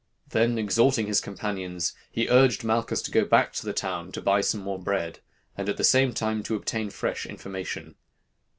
Then 0.29 0.57
exhorting 0.57 1.05
his 1.05 1.21
companions, 1.21 1.93
he 2.09 2.27
urged 2.27 2.63
Malchus 2.63 3.03
to 3.03 3.11
go 3.11 3.23
back 3.23 3.53
to 3.53 3.63
the 3.67 3.71
town 3.71 4.11
to 4.13 4.19
buy 4.23 4.41
some 4.41 4.61
more 4.61 4.79
bread, 4.81 5.19
and 5.55 5.69
at 5.69 5.77
the 5.77 5.83
same 5.83 6.11
time 6.11 6.41
to 6.41 6.55
obtain 6.55 6.89
fresh 6.89 7.27
information. 7.27 7.93